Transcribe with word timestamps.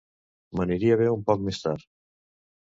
M'aniria 0.59 0.97
bé 1.01 1.09
un 1.17 1.21
poc 1.29 1.45
més 1.49 1.61
tard. 1.67 1.87